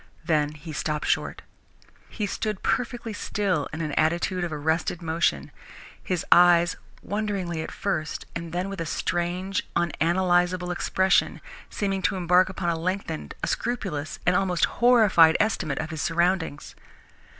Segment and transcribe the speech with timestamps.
[0.25, 1.43] Then he stopped short.
[2.09, 5.51] He stood perfectly still in an attitude of arrested motion,
[6.01, 12.49] his eyes, wonderingly at first, and then with a strange, unanalysable expression, seeming to embark
[12.49, 16.73] upon a lengthened, a scrupulous, an almost horrified estimate of his surroundings.